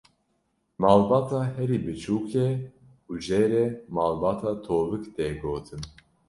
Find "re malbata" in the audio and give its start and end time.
3.51-4.51